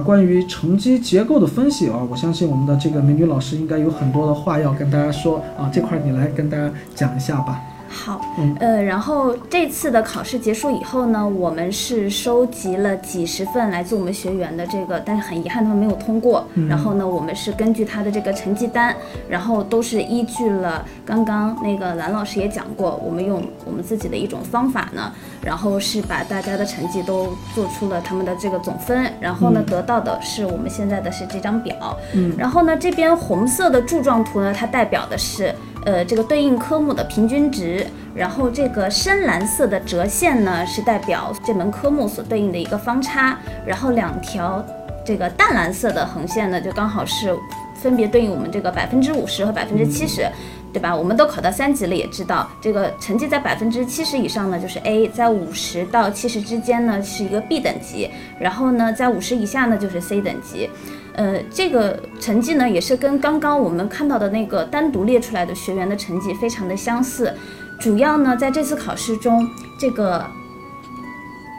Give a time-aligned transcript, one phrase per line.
[0.00, 7.60] 关于乘积结构的分析啊，我相信我们的这个美女老师应该有很多的话要跟大家说啊，这块你来跟大家讲一下吧。
[7.92, 16.44] 好嗯，呃，然后这次的考试结束以后呢，我们是收集了几十份来自我们学员的这个，但是很遗憾他们没有通过。
[16.54, 18.96] 嗯然后呢，我们是根据他的这个成绩单，
[19.28, 25.12] 然后都是依据了刚刚那个蓝老师也讲过，我们用我们自己的一种方法呢，
[25.42, 31.96] 然后是把大家的成绩都做出了他们的这个总分，然后呢，得到的是我们现在的是这张表。
[32.14, 35.54] 嗯然后呢，这边红色的柱状图呢，它代表的是
[35.84, 43.36] 呃这个对应科目的平均值，然后这个深蓝色的折线呢是代表这门科目所对应的一个方差，
[43.66, 44.64] 然后两条
[45.04, 47.36] 这个淡蓝色的横线呢就刚好是
[47.74, 50.26] 分别对应我们这个百分之五十和百分之七十。
[50.72, 50.94] 对吧？
[50.94, 58.08] 我们都考到三级了，也知道这个成绩在百分之七十以上呢，就是 A；在五十到七十之间呢，是一个 B 等级；
[58.40, 60.70] 然后呢，在五十以下呢，就是 C 等级。
[61.14, 67.34] 呃，这个成绩呢，也是跟刚刚我们看到的那个单独列出来的学员的成绩非常的相似。
[67.78, 69.46] 主要呢，在这次考试中，
[69.78, 70.24] 这个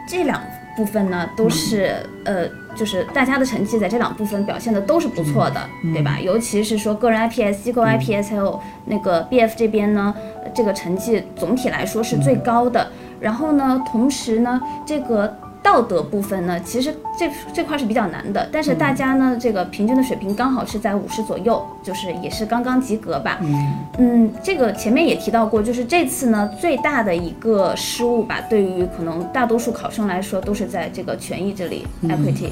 [0.08, 0.42] 这两
[0.76, 6.18] 部分呢，都是呃，就是大家的成绩在这两部分表现的都是不错的，对吧？
[6.20, 12.86] 尤其是说个人 IPS、机构 IPS 还有那个 BF 这边呢，呃这个成绩总体来说是最高的。
[13.20, 15.34] 然后呢，同时呢，这个
[15.64, 23.38] 道德部分呢，其实这这块是比较难的，但是大家呢，这个平均的水平刚好是在五十左右，就是也是刚刚及格吧。
[23.40, 32.50] 嗯嗯，这个前面也提到过，就是这次呢最大的一个失误吧，对于可能大多数考生来说，都是在这个权益这里、equity，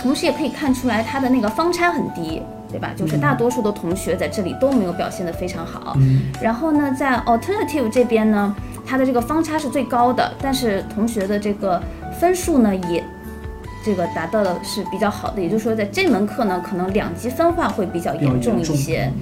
[0.00, 2.92] 同时也可以看出来它的那个方差很低，对吧？
[2.96, 5.94] 就是大多数的同学在这里都没有表现得非常好。
[5.98, 11.80] 嗯然后呢，在 alternative 这边呢，它的这个方差是最高的，但是同学的这个
[12.14, 13.04] 分数呢也。
[13.86, 19.12] 这个达到的是比较好的，也就是说，在这门课呢，可能两极分化会比较严重一些。